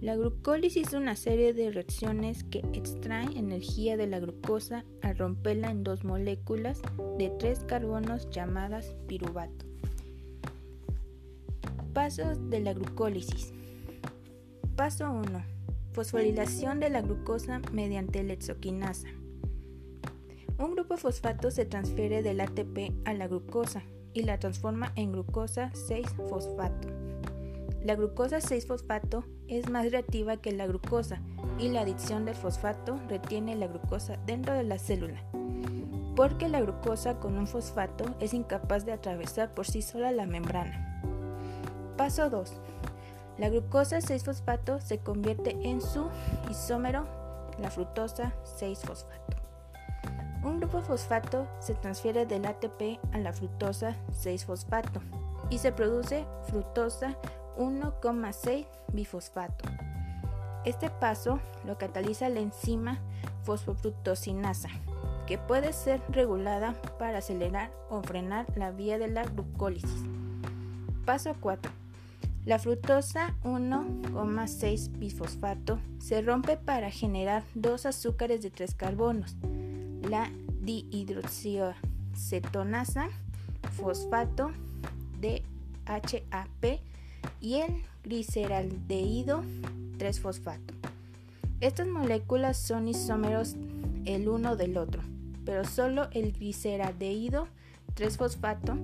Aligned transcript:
La 0.00 0.14
glucólisis 0.14 0.88
es 0.88 0.92
una 0.94 1.16
serie 1.16 1.52
de 1.52 1.72
reacciones 1.72 2.44
que 2.44 2.60
extraen 2.72 3.36
energía 3.36 3.96
de 3.96 4.06
la 4.06 4.20
glucosa 4.20 4.84
al 5.02 5.18
romperla 5.18 5.72
en 5.72 5.82
dos 5.82 6.04
moléculas 6.04 6.80
de 7.18 7.30
tres 7.30 7.64
carbonos 7.64 8.30
llamadas 8.30 8.94
piruvato. 9.08 9.66
Pasos 11.92 12.48
de 12.48 12.60
la 12.60 12.72
glucólisis. 12.72 13.52
Paso 14.76 15.10
1. 15.10 15.42
Fosforilación 15.92 16.78
de 16.78 16.90
la 16.90 17.02
glucosa 17.02 17.60
mediante 17.72 18.22
la 18.22 18.34
exoquinasa. 18.34 19.08
Un 20.58 20.74
grupo 20.76 20.96
fosfato 20.96 21.50
se 21.50 21.64
transfiere 21.64 22.22
del 22.22 22.40
ATP 22.40 22.92
a 23.04 23.14
la 23.14 23.26
glucosa 23.26 23.82
y 24.14 24.22
la 24.22 24.38
transforma 24.38 24.92
en 24.94 25.10
glucosa 25.10 25.72
6-fosfato. 25.72 26.99
La 27.82 27.94
glucosa 27.94 28.38
6-fosfato 28.38 29.24
es 29.48 29.70
más 29.70 29.90
reactiva 29.90 30.36
que 30.36 30.52
la 30.52 30.66
glucosa 30.66 31.22
y 31.58 31.68
la 31.68 31.80
adición 31.80 32.26
del 32.26 32.34
fosfato 32.34 33.00
retiene 33.08 33.56
la 33.56 33.68
glucosa 33.68 34.18
dentro 34.26 34.52
de 34.52 34.64
la 34.64 34.78
célula, 34.78 35.22
porque 36.14 36.50
la 36.50 36.60
glucosa 36.60 37.18
con 37.18 37.38
un 37.38 37.46
fosfato 37.46 38.04
es 38.20 38.34
incapaz 38.34 38.84
de 38.84 38.92
atravesar 38.92 39.54
por 39.54 39.66
sí 39.66 39.80
sola 39.80 40.12
la 40.12 40.26
membrana. 40.26 41.02
Paso 41.96 42.28
2. 42.28 42.52
La 43.38 43.48
glucosa 43.48 44.00
6-fosfato 44.00 44.80
se 44.82 44.98
convierte 44.98 45.56
en 45.62 45.80
su 45.80 46.10
isómero, 46.50 47.06
la 47.58 47.70
fructosa 47.70 48.34
6-fosfato. 48.58 49.36
Un 50.44 50.58
grupo 50.60 50.82
fosfato 50.82 51.46
se 51.60 51.74
transfiere 51.74 52.26
del 52.26 52.44
ATP 52.44 52.98
a 53.12 53.18
la 53.18 53.32
fructosa 53.32 53.96
6-fosfato 54.22 55.00
y 55.48 55.58
se 55.58 55.72
produce 55.72 56.26
fructosa 56.48 57.16
1,6 57.56 58.66
bifosfato. 58.92 59.64
Este 60.64 60.90
paso 60.90 61.38
lo 61.64 61.78
cataliza 61.78 62.28
la 62.28 62.40
enzima 62.40 62.98
fosfofructosinasa, 63.44 64.68
que 65.26 65.38
puede 65.38 65.72
ser 65.72 66.02
regulada 66.10 66.74
para 66.98 67.18
acelerar 67.18 67.70
o 67.88 68.02
frenar 68.02 68.46
la 68.56 68.70
vía 68.70 68.98
de 68.98 69.08
la 69.08 69.24
glucólisis. 69.24 70.04
Paso 71.04 71.34
4. 71.40 71.72
La 72.46 72.58
fructosa 72.58 73.34
1,6 73.44 74.98
bifosfato 74.98 75.78
se 75.98 76.22
rompe 76.22 76.56
para 76.56 76.90
generar 76.90 77.44
dos 77.54 77.84
azúcares 77.86 78.42
de 78.42 78.50
tres 78.50 78.74
carbonos, 78.74 79.36
la 80.08 80.30
dihidroxicetonasa, 80.62 83.10
fosfato 83.76 84.50
de 85.20 85.42
HAP 85.86 86.80
y 87.40 87.56
el 87.56 87.82
gliceraldehído 88.04 89.42
3-fosfato. 89.98 90.74
Estas 91.60 91.86
moléculas 91.86 92.56
son 92.56 92.88
isómeros 92.88 93.56
el 94.04 94.28
uno 94.28 94.56
del 94.56 94.76
otro, 94.76 95.02
pero 95.44 95.64
solo 95.64 96.08
el 96.12 96.32
gliceraldehído 96.32 97.48
3-fosfato 97.96 98.78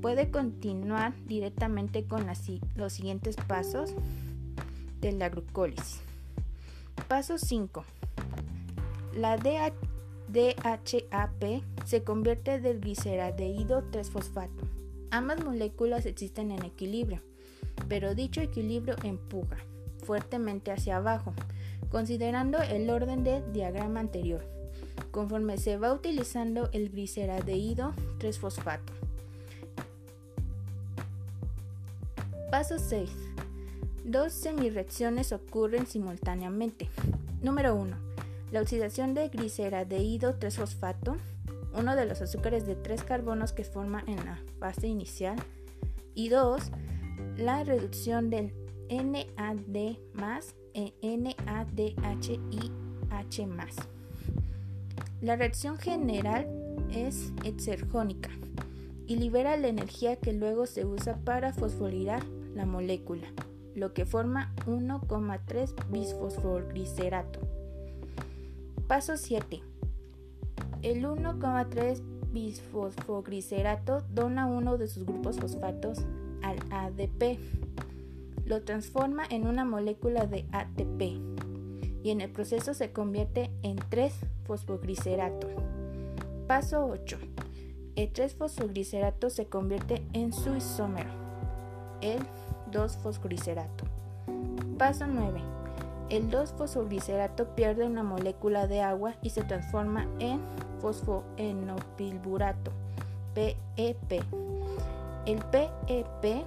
puede 0.00 0.30
continuar 0.30 1.14
directamente 1.26 2.04
con 2.04 2.26
los 2.76 2.92
siguientes 2.92 3.36
pasos 3.36 3.94
de 5.00 5.12
la 5.12 5.28
glucólisis. 5.28 6.00
Paso 7.08 7.38
5. 7.38 7.84
La 9.16 9.36
DH 9.36 9.74
DHAP 10.28 11.62
se 11.84 12.02
convierte 12.02 12.60
del 12.60 12.80
gliceraldehído 12.80 13.84
3-fosfato. 13.90 14.66
Ambas 15.10 15.44
moléculas 15.44 16.06
existen 16.06 16.50
en 16.50 16.64
equilibrio, 16.64 17.20
pero 17.88 18.14
dicho 18.14 18.40
equilibrio 18.40 18.96
empuja 19.02 19.56
fuertemente 20.04 20.70
hacia 20.70 20.96
abajo, 20.96 21.32
considerando 21.90 22.60
el 22.60 22.90
orden 22.90 23.24
de 23.24 23.42
diagrama 23.52 24.00
anterior, 24.00 24.44
conforme 25.10 25.58
se 25.58 25.76
va 25.76 25.92
utilizando 25.92 26.68
el 26.72 26.90
gliceraldehído 26.90 27.94
3-fosfato. 28.18 28.92
Paso 32.50 32.78
6. 32.78 33.10
Dos 34.04 34.32
semirreacciones 34.32 35.32
ocurren 35.32 35.86
simultáneamente. 35.86 36.88
Número 37.42 37.74
1 37.74 38.14
la 38.54 38.60
oxidación 38.60 39.14
de 39.14 39.30
gliceraldehído 39.30 40.38
3-fosfato, 40.38 41.16
uno 41.76 41.96
de 41.96 42.06
los 42.06 42.22
azúcares 42.22 42.66
de 42.66 42.76
tres 42.76 43.02
carbonos 43.02 43.52
que 43.52 43.64
forma 43.64 44.04
en 44.06 44.24
la 44.24 44.38
fase 44.60 44.86
inicial. 44.86 45.36
Y 46.14 46.28
2. 46.28 46.62
La 47.36 47.64
reducción 47.64 48.30
del 48.30 48.52
NAD 48.90 49.96
más 50.12 50.54
en 50.74 50.92
NADH 51.02 52.30
y 52.50 52.72
H 53.10 53.48
La 55.20 55.36
reacción 55.36 55.78
general 55.78 56.48
es 56.90 57.32
exergónica 57.44 58.30
y 59.06 59.16
libera 59.16 59.56
la 59.56 59.68
energía 59.68 60.16
que 60.16 60.32
luego 60.32 60.66
se 60.66 60.84
usa 60.84 61.16
para 61.24 61.52
fosforilar 61.52 62.24
la 62.54 62.66
molécula, 62.66 63.26
lo 63.74 63.92
que 63.92 64.06
forma 64.06 64.54
1,3 64.66 65.90
bisfosfoglicerato. 65.90 67.40
Paso 68.86 69.16
7. 69.16 69.62
El 70.82 71.04
1,3 71.04 72.00
bisfosfoglicerato 72.32 74.02
dona 74.12 74.46
uno 74.46 74.76
de 74.76 74.88
sus 74.88 75.04
grupos 75.04 75.38
fosfatos 75.38 76.04
al 76.44 76.58
ADP. 76.70 77.38
Lo 78.44 78.62
transforma 78.62 79.24
en 79.28 79.46
una 79.46 79.64
molécula 79.64 80.26
de 80.26 80.44
ATP 80.52 81.02
y 82.02 82.10
en 82.10 82.20
el 82.20 82.30
proceso 82.30 82.74
se 82.74 82.92
convierte 82.92 83.50
en 83.62 83.78
3-fosfoglicerato. 83.78 85.48
Paso 86.46 86.86
8. 86.86 87.18
El 87.96 88.12
3-fosfoglicerato 88.12 89.30
se 89.30 89.46
convierte 89.46 90.02
en 90.12 90.32
su 90.32 90.54
isómero, 90.54 91.10
el 92.02 92.18
2-fosfoglicerato. 92.70 93.84
Paso 94.76 95.06
9. 95.06 95.40
El 96.10 96.30
2-fosfoglicerato 96.30 97.54
pierde 97.54 97.86
una 97.86 98.02
molécula 98.02 98.66
de 98.66 98.82
agua 98.82 99.14
y 99.22 99.30
se 99.30 99.42
transforma 99.42 100.06
en 100.18 100.40
fosfoenopilburato, 100.80 102.72
PEP. 103.32 104.22
E 105.26 105.32
El 105.32 105.38
PEP 105.44 106.24
e 106.24 106.44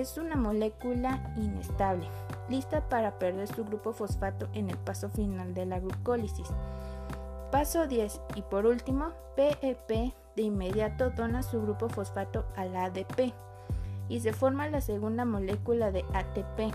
es 0.00 0.18
una 0.18 0.36
molécula 0.36 1.32
inestable, 1.36 2.08
lista 2.48 2.88
para 2.88 3.18
perder 3.18 3.48
su 3.48 3.64
grupo 3.64 3.92
fosfato 3.92 4.48
en 4.52 4.70
el 4.70 4.76
paso 4.78 5.08
final 5.08 5.54
de 5.54 5.66
la 5.66 5.78
glucólisis. 5.78 6.48
Paso 7.50 7.86
10 7.86 8.20
y 8.34 8.42
por 8.42 8.66
último, 8.66 9.12
PEP 9.36 9.90
e 9.90 10.14
de 10.34 10.42
inmediato 10.42 11.10
dona 11.10 11.42
su 11.42 11.62
grupo 11.62 11.88
fosfato 11.88 12.46
al 12.56 12.76
ADP 12.76 13.32
y 14.08 14.20
se 14.20 14.32
forma 14.32 14.68
la 14.68 14.80
segunda 14.80 15.24
molécula 15.24 15.90
de 15.90 16.04
ATP 16.12 16.74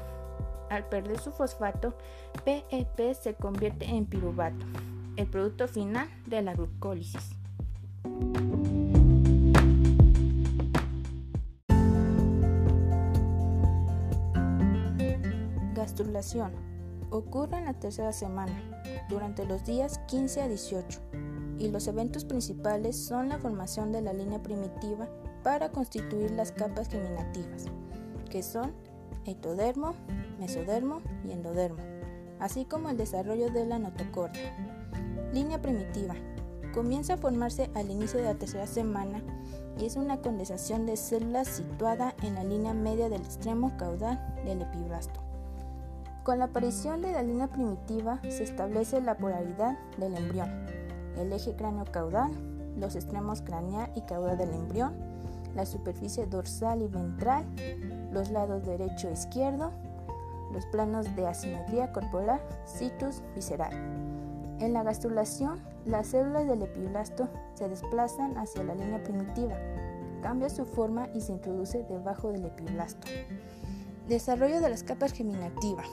al 0.72 0.86
perder 0.86 1.20
su 1.20 1.32
fosfato, 1.32 1.94
PEP 2.46 3.14
se 3.14 3.34
convierte 3.36 3.86
en 3.86 4.06
piruvato, 4.06 4.66
el 5.18 5.28
producto 5.28 5.68
final 5.68 6.08
de 6.28 6.42
la 6.42 6.54
glucólisis. 6.54 7.36
Ocurre 17.10 17.58
en 17.58 17.66
la 17.66 17.74
tercera 17.74 18.14
semana, 18.14 18.54
durante 19.10 19.46
los 19.46 19.66
días 19.66 20.00
15 20.08 20.42
a 20.42 20.48
18, 20.48 21.00
y 21.58 21.70
los 21.70 21.88
eventos 21.88 22.26
principales 22.26 22.96
son 22.96 23.30
la 23.30 23.40
formación 23.40 23.92
de 23.92 24.02
la 24.02 24.14
línea 24.14 24.42
primitiva 24.42 25.10
para 25.44 25.72
constituir 25.72 26.32
las 26.32 26.52
capas 26.52 26.90
germinativas, 26.90 27.66
que 28.30 28.44
son 28.44 28.74
ectodermo, 29.26 29.96
mesodermo 30.40 31.02
y 31.26 31.32
endodermo, 31.32 31.82
así 32.40 32.66
como 32.66 32.90
el 32.90 32.98
desarrollo 32.98 33.50
de 33.52 33.66
la 33.66 33.80
notocordia. 33.80 34.56
Línea 35.34 35.62
primitiva. 35.62 36.16
Comienza 36.72 37.16
a 37.16 37.18
formarse 37.18 37.70
al 37.74 37.90
inicio 37.92 38.20
de 38.20 38.26
la 38.26 38.36
tercera 38.36 38.68
semana 38.68 39.22
y 39.78 39.86
es 39.86 39.98
una 39.98 40.22
condensación 40.22 40.86
de 40.86 40.98
células 40.98 41.48
situada 41.48 42.16
en 42.22 42.36
la 42.36 42.44
línea 42.44 42.74
media 42.74 43.10
del 43.10 43.22
extremo 43.22 43.76
caudal 43.78 44.20
del 44.46 44.62
epiblasto. 44.62 45.21
Con 46.24 46.38
la 46.38 46.46
aparición 46.46 47.02
de 47.02 47.14
la 47.14 47.24
línea 47.24 47.48
primitiva 47.48 48.20
se 48.30 48.44
establece 48.44 49.02
la 49.02 49.18
polaridad 49.18 49.76
del 49.98 50.16
embrión, 50.16 50.50
el 51.18 51.34
eje 51.34 51.56
cráneo-caudal, 51.56 52.32
los 52.78 52.96
extremos 52.96 53.42
craneal 53.42 53.92
y 53.96 54.02
caudal 54.02 54.38
del 54.38 54.54
embrión, 54.54 54.94
la 55.56 55.66
superficie 55.66 56.28
dorsal 56.28 56.84
y 56.84 56.88
ventral, 56.88 57.44
los 58.12 58.30
lados 58.30 58.64
derecho 58.64 59.10
e 59.10 59.14
izquierdo, 59.14 59.72
los 60.54 60.64
planos 60.68 61.16
de 61.16 61.26
asimetría 61.26 61.92
corporal, 61.92 62.40
situs 62.66 63.24
visceral. 63.34 63.74
En 64.60 64.74
la 64.74 64.84
gastrulación, 64.84 65.60
las 65.86 66.08
células 66.08 66.46
del 66.48 66.62
epiblasto 66.62 67.30
se 67.56 67.68
desplazan 67.68 68.38
hacia 68.38 68.64
la 68.64 68.76
línea 68.76 69.02
primitiva, 69.04 69.56
cambia 70.22 70.50
su 70.50 70.66
forma 70.66 71.10
y 71.16 71.22
se 71.22 71.32
introduce 71.32 71.84
debajo 71.90 72.32
del 72.32 72.46
epiblasto. 72.46 73.08
Desarrollo 74.12 74.60
de 74.60 74.70
las 74.70 74.84
capas 74.84 75.14
germinativas. 75.14 75.88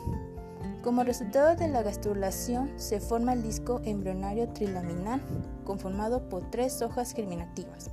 Como 0.82 1.04
resultado 1.04 1.54
de 1.54 1.68
la 1.68 1.84
gastrulación 1.84 2.72
se 2.74 2.98
forma 2.98 3.32
el 3.32 3.44
disco 3.44 3.80
embrionario 3.84 4.48
trilaminar 4.48 5.20
conformado 5.64 6.28
por 6.28 6.50
tres 6.50 6.82
hojas 6.82 7.12
germinativas. 7.12 7.92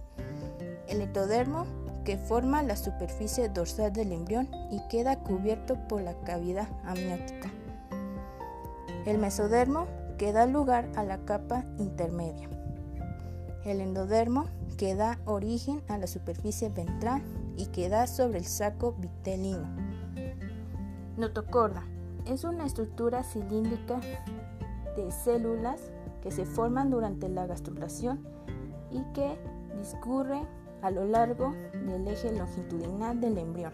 El 0.87 1.01
ectodermo, 1.01 1.67
que 2.03 2.17
forma 2.17 2.63
la 2.63 2.75
superficie 2.75 3.49
dorsal 3.49 3.93
del 3.93 4.11
embrión 4.11 4.49
y 4.71 4.81
queda 4.89 5.19
cubierto 5.19 5.77
por 5.87 6.01
la 6.01 6.15
cavidad 6.21 6.69
amniótica. 6.85 7.51
El 9.05 9.19
mesodermo, 9.19 9.85
que 10.17 10.33
da 10.33 10.47
lugar 10.47 10.89
a 10.95 11.03
la 11.03 11.19
capa 11.19 11.65
intermedia. 11.77 12.49
El 13.63 13.79
endodermo, 13.79 14.45
que 14.79 14.95
da 14.95 15.19
origen 15.25 15.83
a 15.87 15.99
la 15.99 16.07
superficie 16.07 16.69
ventral 16.69 17.21
y 17.57 17.67
que 17.67 17.89
da 17.89 18.07
sobre 18.07 18.39
el 18.39 18.45
saco 18.45 18.93
vitelino. 18.93 19.84
Notocorda 21.17 21.81
es 22.25 22.43
una 22.43 22.65
estructura 22.65 23.23
cilíndrica 23.23 24.01
de 24.97 25.09
células 25.11 25.93
que 26.21 26.29
se 26.29 26.45
forman 26.45 26.89
durante 26.89 27.29
la 27.29 27.47
gastrulación 27.47 28.19
y 28.91 29.01
que 29.13 29.37
discurre 29.77 30.41
a 30.81 30.91
lo 30.91 31.05
largo 31.05 31.53
del 31.87 32.05
eje 32.09 32.35
longitudinal 32.37 33.21
del 33.21 33.37
embrión. 33.37 33.71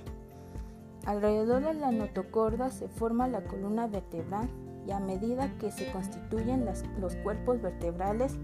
Alrededor 1.07 1.63
de 1.63 1.73
la 1.73 1.91
notocorda 1.91 2.69
se 2.69 2.87
forma 2.87 3.27
la 3.27 3.43
columna 3.43 3.87
vertebral 3.87 4.47
y 4.85 4.91
a 4.91 4.99
medida 4.99 5.51
que 5.57 5.71
se 5.71 5.91
constituyen 5.91 6.63
los 6.99 7.15
cuerpos 7.17 7.59
vertebrales 7.59 8.37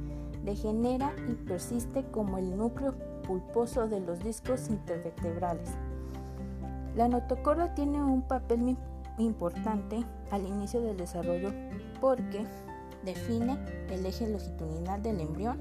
degenera 0.44 1.14
y 1.30 1.36
persiste 1.36 2.04
como 2.10 2.40
el 2.40 2.58
núcleo 2.58 2.96
pulposo 3.28 3.88
de 3.88 4.00
los 4.00 4.24
discos 4.24 4.70
intervertebrales. 4.70 5.70
La 6.96 7.08
notocorda 7.08 7.76
tiene 7.76 8.04
un 8.04 8.24
papel 8.24 8.76
importante 9.18 10.04
al 10.31 10.46
inicio 10.46 10.81
del 10.81 10.98
desarrollo 10.98 11.52
porque 12.00 12.46
define 13.04 13.58
el 13.90 14.06
eje 14.06 14.28
longitudinal 14.28 15.02
del 15.02 15.19
embrión, 15.19 15.60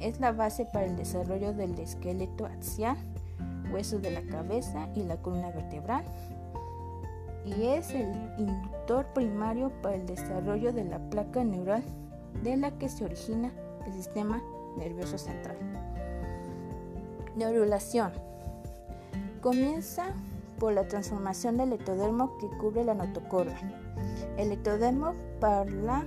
es 0.00 0.20
la 0.20 0.32
base 0.32 0.66
para 0.66 0.86
el 0.86 0.96
desarrollo 0.96 1.52
del 1.52 1.78
esqueleto 1.78 2.46
axial, 2.46 2.96
hueso 3.72 3.98
de 3.98 4.10
la 4.10 4.22
cabeza 4.22 4.88
y 4.94 5.02
la 5.02 5.16
columna 5.16 5.50
vertebral, 5.50 6.04
y 7.44 7.66
es 7.66 7.90
el 7.90 8.12
inductor 8.38 9.06
primario 9.14 9.70
para 9.82 9.96
el 9.96 10.06
desarrollo 10.06 10.72
de 10.72 10.84
la 10.84 10.98
placa 11.10 11.44
neural 11.44 11.82
de 12.42 12.56
la 12.56 12.70
que 12.78 12.88
se 12.88 13.04
origina 13.04 13.52
el 13.86 13.92
sistema 13.92 14.42
nervioso 14.78 15.18
central. 15.18 15.56
Neurulación. 17.36 18.12
Comienza 19.40 20.06
por 20.58 20.72
la 20.72 20.88
transformación 20.88 21.56
del 21.56 21.72
ectodermo 21.72 22.36
que 22.38 22.48
cubre 22.58 22.84
la 22.84 22.94
notocorda. 22.94 23.56
El 24.36 24.52
ectodermo, 24.52 25.12
para 25.40 25.64
la 25.64 26.04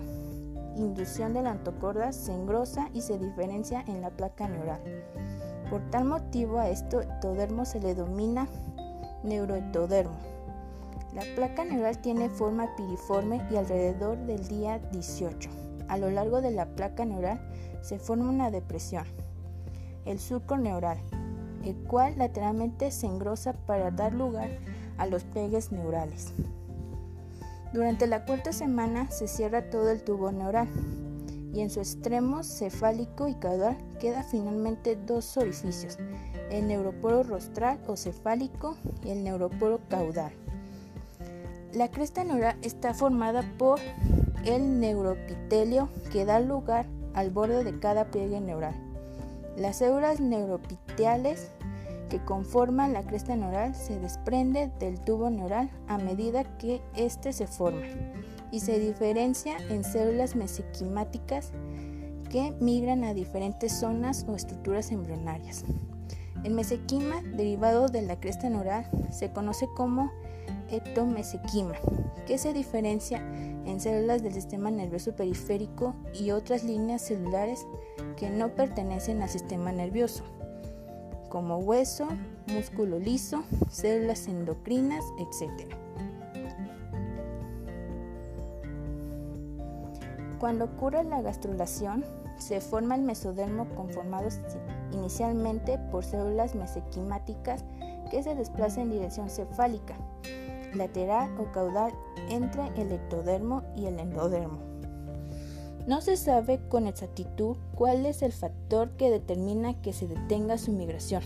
inducción 0.76 1.34
de 1.34 1.42
la 1.42 1.54
notocorda, 1.56 2.12
se 2.12 2.34
engrosa 2.34 2.90
y 2.94 3.02
se 3.02 3.18
diferencia 3.18 3.84
en 3.88 4.02
la 4.02 4.10
placa 4.10 4.48
neural. 4.48 4.82
Por 5.70 5.82
tal 5.90 6.06
motivo 6.06 6.60
a 6.60 6.70
este 6.70 6.98
ectodermo 6.98 7.66
se 7.66 7.80
le 7.80 7.96
denomina 7.96 8.48
neuroectodermo. 9.24 10.18
La 11.14 11.24
placa 11.36 11.66
neural 11.66 11.98
tiene 12.00 12.30
forma 12.30 12.76
piriforme 12.76 13.46
y 13.52 13.56
alrededor 13.56 14.18
del 14.26 14.48
día 14.48 14.80
18. 14.92 15.50
A 15.88 15.98
lo 15.98 16.10
largo 16.10 16.42
de 16.42 16.52
la 16.52 16.68
placa 16.68 17.06
neural 17.06 17.40
se 17.82 17.98
forma 17.98 18.30
una 18.30 18.52
depresión, 18.52 19.06
el 20.06 20.20
surco 20.20 20.58
neural, 20.58 20.98
el 21.64 21.76
cual 21.76 22.14
lateralmente 22.18 22.92
se 22.92 23.06
engrosa 23.08 23.54
para 23.54 23.92
dar 23.92 24.14
lugar 24.14 24.50
a 24.98 25.06
los 25.06 25.24
pegues 25.24 25.72
neurales. 25.72 26.34
Durante 27.74 28.08
la 28.08 28.26
cuarta 28.26 28.54
semana 28.54 29.12
se 29.12 29.28
cierra 29.28 29.70
todo 29.70 29.90
el 29.90 30.02
tubo 30.04 30.32
neural 30.32 30.68
y 31.54 31.62
en 31.62 31.70
su 31.70 31.80
extremo 31.80 32.44
cefálico 32.44 33.28
y 33.28 33.36
caudal 33.36 33.78
queda 34.00 34.24
finalmente 34.24 34.96
dos 34.96 35.38
orificios, 35.38 35.98
el 36.50 36.68
neuroporo 36.68 37.24
rostral 37.24 37.80
o 37.88 37.98
cefálico 37.98 38.78
y 39.04 39.10
el 39.10 39.24
neuroporo 39.24 39.80
caudal. 39.90 40.32
La 41.74 41.90
cresta 41.90 42.24
neural 42.24 42.58
está 42.62 42.94
formada 42.94 43.44
por 43.58 43.80
el 44.46 44.80
neuropitelio 44.80 45.90
que 46.12 46.26
da 46.26 46.40
lugar 46.40 46.86
al 47.14 47.32
borde 47.32 47.64
de 47.64 47.80
cada 47.80 48.06
pliegue 48.06 48.40
neural. 48.40 48.87
Las 49.58 49.78
células 49.78 50.20
neuropiteales 50.20 51.52
que 52.10 52.24
conforman 52.24 52.94
la 52.94 53.02
cresta 53.02 53.36
neural 53.36 53.74
se 53.74 54.00
desprende 54.00 54.72
del 54.80 55.00
tubo 55.00 55.32
neural 55.32 55.72
a 55.88 55.98
medida 55.98 56.44
que 56.60 56.80
éste 56.96 57.34
se 57.34 57.48
forma 57.48 57.82
y 58.52 58.60
se 58.60 58.80
diferencia 58.80 59.58
en 59.70 59.84
células 59.84 60.36
mesenquimáticas 60.36 61.54
que 62.30 62.54
migran 62.60 63.04
a 63.04 63.16
diferentes 63.16 63.74
zonas 63.74 64.28
o 64.28 64.36
estructuras 64.36 64.92
embrionarias. 64.92 65.66
El 66.44 66.54
mesenquima, 66.54 67.24
derivado 67.24 67.88
de 67.88 68.04
la 68.04 68.20
cresta 68.20 68.50
neural, 68.52 68.88
se 69.10 69.32
conoce 69.32 69.68
como 69.76 70.12
ectomesenquima, 70.70 71.74
que 72.28 72.38
se 72.38 72.54
diferencia 72.54 73.24
en 73.68 73.80
células 73.80 74.24
del 74.24 74.34
sistema 74.34 74.72
nervioso 74.72 75.16
periférico 75.16 75.94
y 76.14 76.32
otras 76.32 76.64
líneas 76.64 77.04
celulares 77.04 77.68
que 78.16 78.30
no 78.30 78.50
pertenecen 78.50 79.22
al 79.22 79.30
sistema 79.30 79.72
nervioso 79.72 80.24
como 81.30 81.58
hueso, 81.58 82.08
músculo 82.48 83.00
liso, 83.00 83.44
células 83.70 84.28
endocrinas, 84.28 85.04
etc. 85.20 85.74
Cuando 90.40 90.66
ocurre 90.66 91.04
la 91.04 91.22
gastrulación, 91.22 92.06
se 92.38 92.62
forma 92.62 92.96
el 92.96 93.02
mesodermo 93.02 93.68
conformado 93.76 94.30
inicialmente 94.92 95.80
por 95.92 96.04
células 96.04 96.56
mesenquimáticas 96.56 97.66
que 98.12 98.24
se 98.24 98.36
desplazan 98.36 98.84
en 98.84 98.92
dirección 98.92 99.30
cefálica, 99.30 99.96
lateral 100.74 101.30
o 101.40 101.52
caudal 101.52 101.94
entre 102.30 102.68
el 102.76 102.92
ectodermo 102.92 103.64
y 103.76 103.86
el 103.86 104.00
endodermo. 104.00 104.60
No 105.88 106.02
se 106.02 106.18
sabe 106.18 106.60
con 106.68 106.86
exactitud 106.86 107.56
cuál 107.74 108.06
es 108.06 108.22
el 108.22 108.34
factor 108.34 108.90
que 108.98 109.10
determina 109.10 109.82
que 109.82 109.94
se 109.94 110.08
detenga 110.08 110.58
su 110.58 110.74
migración, 110.74 111.24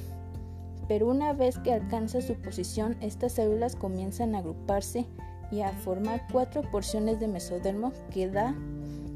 pero 0.88 1.08
una 1.08 1.34
vez 1.34 1.58
que 1.60 1.74
alcanza 1.74 2.22
su 2.22 2.36
posición, 2.36 2.96
estas 3.02 3.34
células 3.34 3.76
comienzan 3.76 4.36
a 4.36 4.40
agruparse 4.40 5.08
y 5.52 5.62
a 5.62 5.72
formar 5.72 6.28
cuatro 6.32 6.62
porciones 6.70 7.20
de 7.20 7.28
mesodermo 7.28 7.92
que 8.12 8.30
da 8.30 8.56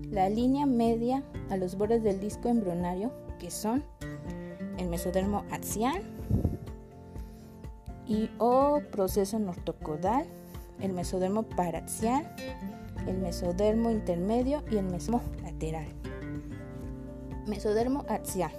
la 0.09 0.29
línea 0.29 0.65
media 0.65 1.23
a 1.49 1.57
los 1.57 1.77
bordes 1.77 2.03
del 2.03 2.19
disco 2.19 2.49
embrionario, 2.49 3.11
que 3.39 3.51
son 3.51 3.83
el 4.77 4.87
mesodermo 4.87 5.43
axial 5.51 6.01
y 8.07 8.29
o 8.37 8.81
proceso 8.91 9.39
nortocodal, 9.39 10.25
el 10.79 10.93
mesodermo 10.93 11.43
paraxial, 11.43 12.35
el 13.07 13.17
mesodermo 13.17 13.91
intermedio 13.91 14.63
y 14.71 14.77
el 14.77 14.85
mesodermo 14.85 15.21
lateral. 15.43 15.87
Mesodermo 17.47 18.05
axial. 18.09 18.51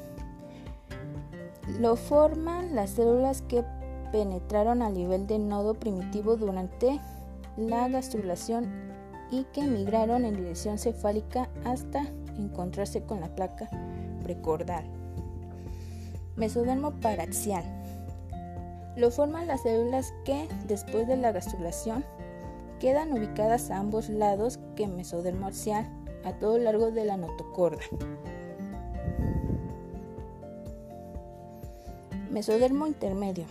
Lo 1.81 1.97
forman 1.97 2.75
las 2.75 2.91
células 2.91 3.43
que 3.43 3.65
penetraron 4.13 4.83
a 4.83 4.91
nivel 4.91 5.27
de 5.27 5.39
nodo 5.39 5.75
primitivo 5.75 6.37
durante 6.37 7.01
la 7.57 7.89
gastrulación 7.89 8.87
y 9.31 9.45
que 9.53 9.63
migraron 9.63 10.25
en 10.25 10.37
dirección 10.37 10.79
cefálica 10.79 11.49
hasta 11.65 12.07
encontrarse 12.39 13.03
con 13.03 13.21
la 13.21 13.35
placa 13.35 13.69
precordal. 14.23 14.85
Mesodermo 16.37 16.93
paraxial. 17.01 17.76
Lo 18.97 19.11
forman 19.11 19.47
las 19.47 19.63
células 19.63 20.13
que, 20.25 20.49
después 20.67 21.07
de 21.07 21.17
la 21.17 21.33
gastrulación, 21.33 22.05
Quedan 22.81 23.11
ubicadas 23.15 23.71
a 23.71 23.79
ambos 23.79 24.11
lados 24.11 24.59
que 24.75 24.87
mesodermo 24.87 25.47
axial 25.47 25.87
a 26.25 26.33
todo 26.35 26.59
largo 26.59 26.91
de 26.91 27.07
la 27.07 27.17
notocorda. 27.17 27.81
Mesodermo 32.31 32.87
intermedio. 32.87 33.47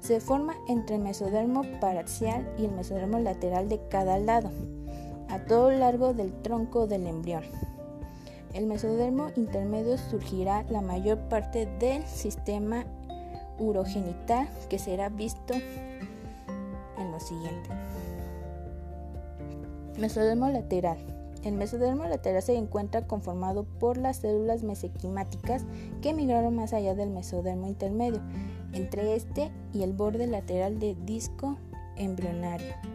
Se 0.00 0.18
forma 0.18 0.56
entre 0.66 0.96
el 0.96 1.02
mesodermo 1.02 1.62
paraxial 1.80 2.44
y 2.58 2.64
el 2.64 2.72
mesodermo 2.72 3.20
lateral 3.20 3.68
de 3.68 3.80
cada 3.88 4.18
lado, 4.18 4.50
a 5.28 5.38
todo 5.44 5.70
largo 5.70 6.12
del 6.12 6.32
tronco 6.42 6.88
del 6.88 7.06
embrión. 7.06 7.44
El 8.52 8.66
mesodermo 8.66 9.28
intermedio 9.36 9.96
surgirá 9.96 10.64
la 10.70 10.80
mayor 10.80 11.18
parte 11.28 11.66
del 11.78 12.04
sistema 12.04 12.84
urogenital 13.58 14.48
que 14.68 14.78
será 14.78 15.08
visto 15.08 15.54
en 16.98 17.10
lo 17.10 17.20
siguiente. 17.20 17.70
Mesodermo 19.98 20.48
lateral. 20.48 20.98
El 21.44 21.54
mesodermo 21.54 22.04
lateral 22.04 22.42
se 22.42 22.56
encuentra 22.56 23.06
conformado 23.06 23.64
por 23.64 23.96
las 23.96 24.18
células 24.18 24.62
mesenquimáticas 24.62 25.64
que 26.00 26.14
migraron 26.14 26.54
más 26.54 26.72
allá 26.72 26.94
del 26.94 27.10
mesodermo 27.10 27.66
intermedio, 27.66 28.20
entre 28.72 29.16
este 29.16 29.50
y 29.72 29.82
el 29.82 29.92
borde 29.92 30.26
lateral 30.28 30.78
del 30.78 31.04
disco 31.04 31.58
embrionario. 31.96 32.91